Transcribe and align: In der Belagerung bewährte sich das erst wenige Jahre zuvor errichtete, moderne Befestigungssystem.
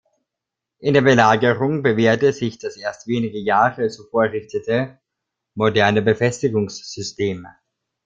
In 0.79 0.95
der 0.95 1.01
Belagerung 1.03 1.83
bewährte 1.83 2.33
sich 2.33 2.57
das 2.57 2.75
erst 2.75 3.05
wenige 3.07 3.37
Jahre 3.37 3.87
zuvor 3.89 4.23
errichtete, 4.25 4.99
moderne 5.53 6.01
Befestigungssystem. 6.01 7.45